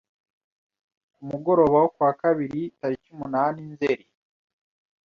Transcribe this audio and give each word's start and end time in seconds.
Ku 1.13 1.21
mugoroba 1.29 1.75
wo 1.83 1.87
ku 1.93 1.99
wa 2.05 2.13
Kabiri 2.21 2.61
tariki 2.79 3.07
umunani 3.15 3.61
Nzeri 3.71 4.05